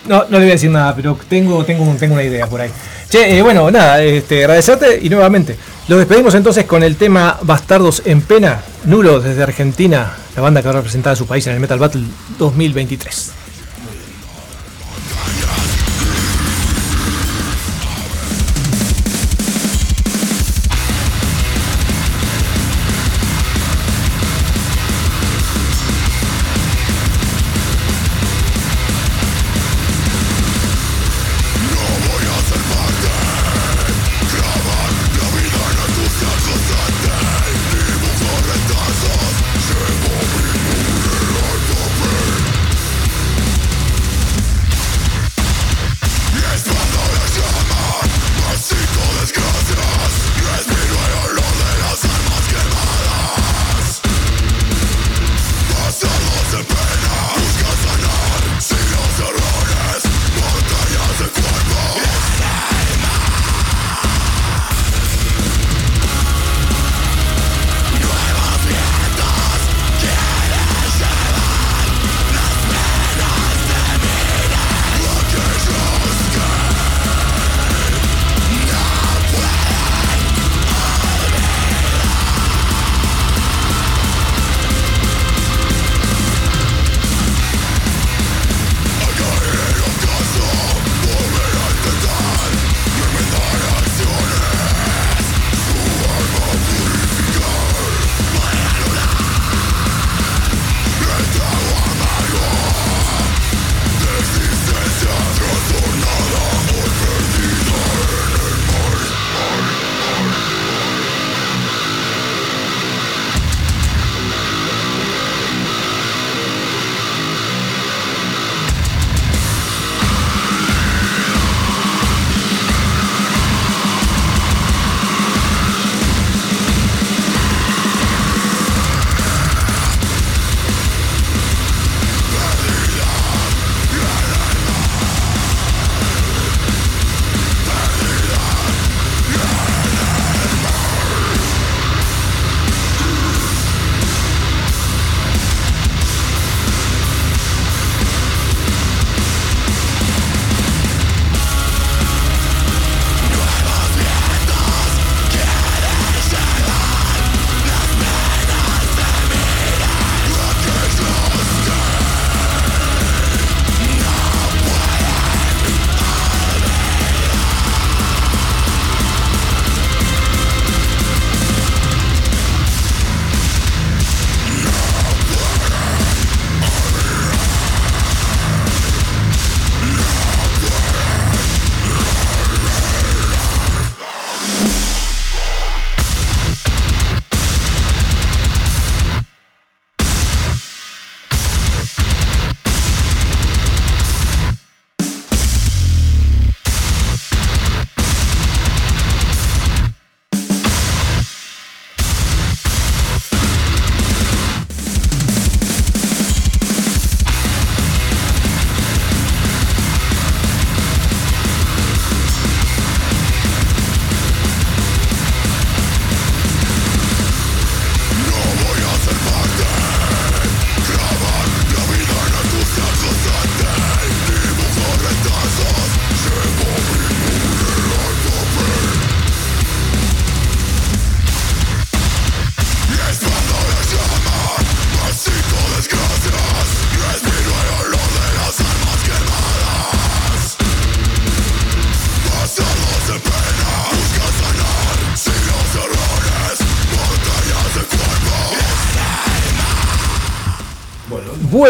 [0.05, 2.71] no, no le voy a decir nada, pero tengo, tengo, tengo una idea por ahí.
[3.09, 5.57] Che, eh, bueno, nada, este, agradecerte y nuevamente.
[5.87, 10.67] Los despedimos entonces con el tema Bastardos en Pena, Nulo desde Argentina, la banda que
[10.67, 12.03] va a representar a su país en el Metal Battle
[12.37, 13.31] 2023.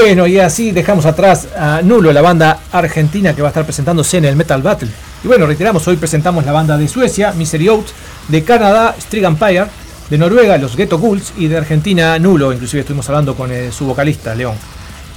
[0.08, 4.16] Bueno, y así dejamos atrás a Nulo, la banda argentina que va a estar presentándose
[4.16, 4.88] en el Metal Battle.
[5.22, 7.88] Y bueno, reiteramos, hoy presentamos la banda de Suecia, Misery Oath,
[8.30, 9.66] de Canadá, Strig Empire,
[10.10, 13.86] de Noruega, los Ghetto Ghouls, y de Argentina, Nulo, inclusive estuvimos hablando con eh, su
[13.86, 14.55] vocalista, León.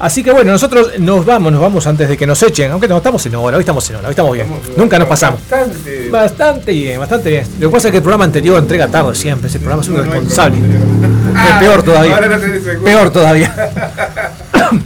[0.00, 2.96] Así que bueno, nosotros nos vamos, nos vamos antes de que nos echen, aunque no
[2.96, 4.46] estamos en hora, hoy estamos en hora, hoy estamos bien.
[4.74, 5.40] Nunca nos pasamos.
[5.40, 6.08] Bastante.
[6.08, 7.46] Bastante bien, bastante bien.
[7.60, 9.98] Lo que pasa es que el programa anterior entrega tarde siempre, ese programa es un
[9.98, 10.56] responsable.
[10.56, 12.14] Es peor todavía.
[12.14, 12.82] Ahora no.
[12.82, 13.54] Peor todavía.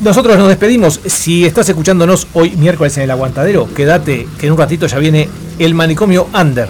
[0.00, 0.98] Nosotros nos despedimos.
[1.04, 5.28] Si estás escuchándonos hoy miércoles en el aguantadero, quédate que en un ratito ya viene
[5.58, 6.68] el manicomio Under.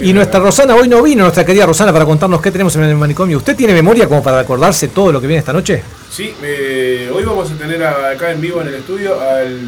[0.00, 2.96] Y nuestra Rosana hoy no vino, nuestra querida Rosana, para contarnos qué tenemos en el
[2.96, 3.36] manicomio.
[3.38, 5.82] ¿Usted tiene memoria como para acordarse todo lo que viene esta noche?
[6.10, 9.60] Sí, eh, hoy vamos a tener acá en vivo en el estudio al,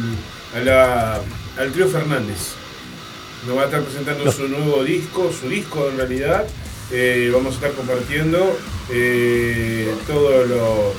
[0.55, 1.19] a la-
[1.59, 2.37] al trío Fernández.
[3.47, 6.45] Nos va a estar presentando su nuevo disco, su disco en realidad.
[6.91, 8.57] Eh, vamos a estar compartiendo
[8.91, 10.93] eh, todos lo-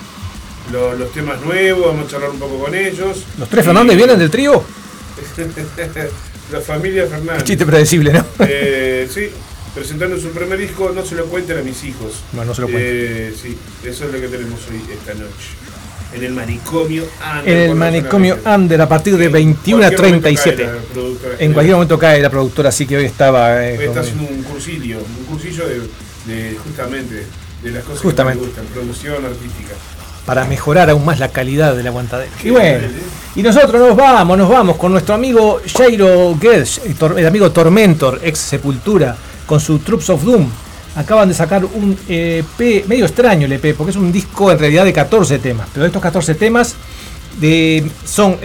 [0.73, 3.25] lo- los temas nuevos, vamos a charlar un poco con ellos.
[3.39, 4.63] ¿Los tres Fernández vienen del trío?
[6.53, 7.45] la familia Fernández.
[7.45, 8.25] Chiste predecible, ¿no?
[8.47, 9.29] Eh, sí,
[9.75, 12.23] presentando su primer disco, no se lo cuenten a mis hijos.
[12.33, 12.85] No, no se lo cuenten.
[12.87, 15.51] Eh, sí, eso es lo que tenemos hoy, esta noche.
[16.15, 17.03] En el manicomio
[17.39, 20.63] Under, En el manicomio Under a partir de 21 a Cualquier momento 37.
[20.65, 21.35] cae la productora.
[21.41, 23.67] En cualquier momento cae la productora, así que hoy estaba.
[23.69, 25.81] eh, Hoy está haciendo un cursillo, un cursillo de,
[26.33, 27.27] de justamente
[27.65, 28.39] de las cosas Justamente.
[28.41, 29.75] que me gustan, producción artística.
[30.27, 32.31] Para mejorar aún más la calidad de la aguantadera.
[32.43, 32.87] Y bueno,
[33.37, 38.21] y nosotros nos vamos, nos vamos con nuestro amigo Jairo el, tor- el amigo Tormentor,
[38.23, 39.17] ex Sepultura,
[39.47, 40.49] con su Troops of Doom.
[40.97, 44.85] Acaban de sacar un EP, medio extraño el EP, porque es un disco en realidad
[44.85, 46.77] de 14 temas, pero estos 14 temas
[48.05, 48.37] son,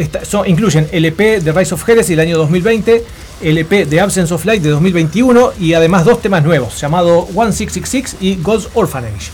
[0.47, 3.03] incluyen el EP de Rise of Heresy del año 2020,
[3.41, 8.17] el EP de Absence of Light de 2021 y además dos temas nuevos, llamado 1666
[8.19, 9.29] y God's Orphanage.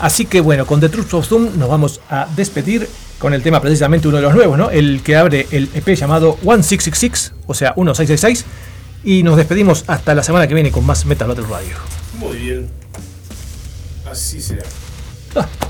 [0.00, 2.88] Así que bueno, con The Truth of Doom nos vamos a despedir
[3.18, 4.70] con el tema precisamente uno de los nuevos, ¿no?
[4.70, 8.44] El que abre el EP llamado 1666, o sea, 1666.
[9.04, 11.76] Y nos despedimos hasta la semana que viene con más Metal Battle Radio.
[12.18, 12.70] Muy bien.
[14.10, 14.64] Así será.
[15.34, 15.69] Just